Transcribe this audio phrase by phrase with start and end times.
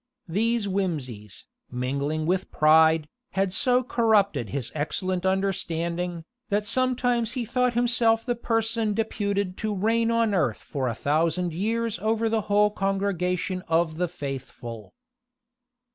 [0.27, 7.73] These whimseys, mingling with pride, had so corrupted his excellent understanding, that sometimes he thought
[7.75, 12.71] himself the person deputed to reign on earth for a thousand years over the whole
[12.71, 14.95] congregation of the faithful.